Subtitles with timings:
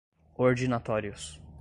[0.37, 1.39] ordinatórios